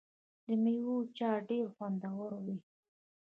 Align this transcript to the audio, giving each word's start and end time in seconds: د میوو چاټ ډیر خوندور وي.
د 0.45 0.47
میوو 0.63 0.95
چاټ 1.17 1.39
ډیر 1.49 1.65
خوندور 1.75 2.31
وي. 2.43 2.57